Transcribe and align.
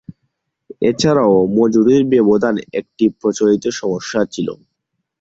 এছাড়াও 0.81 1.35
মজুরির 1.57 2.03
ব্যবধান 2.13 2.55
একটি 2.79 3.05
প্রচলিত 3.19 3.63
সমস্যা 3.79 4.21
ছিল। 4.33 4.47